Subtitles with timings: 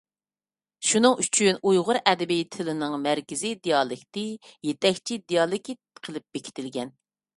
[0.91, 4.25] شۇنىڭ ئۈچۈن ئۇيغۇر ئەدەبىي تىلىنىڭ مەركىزىي دىئالېكتى
[4.71, 6.91] يېتەكچى دىئالېكت قىلىپ بېكىتىلگەن.